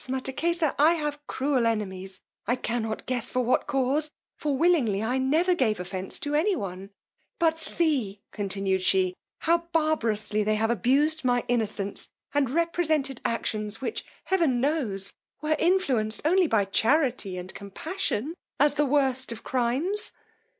Mattakesa, 0.09 0.73
I 0.79 0.95
have 0.95 1.27
cruel 1.27 1.67
enemies; 1.67 2.21
I 2.47 2.55
cannot 2.55 3.05
guess 3.05 3.29
for 3.29 3.41
what 3.41 3.67
cause, 3.67 4.09
for 4.35 4.57
willingly 4.57 5.03
I 5.03 5.19
never 5.19 5.53
gave 5.53 5.79
offence 5.79 6.17
to 6.21 6.33
any 6.33 6.55
one; 6.55 6.89
but 7.37 7.59
see, 7.59 8.19
continued 8.31 8.81
she, 8.81 9.13
how 9.41 9.67
barbarously 9.71 10.43
they 10.43 10.55
have 10.55 10.71
abused 10.71 11.23
my 11.23 11.45
innocence, 11.47 12.09
and 12.33 12.49
represented 12.49 13.21
actions 13.23 13.79
which, 13.79 14.03
heaven 14.23 14.59
knows, 14.59 15.13
were 15.39 15.55
influenced 15.59 16.23
only 16.25 16.47
by 16.47 16.65
charity 16.65 17.37
and 17.37 17.53
compassion 17.53 18.33
as 18.59 18.73
the 18.73 18.85
worst 18.85 19.31
of 19.31 19.43
crimes! 19.43 20.13